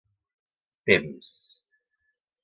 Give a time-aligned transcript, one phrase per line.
[0.89, 1.29] Temps: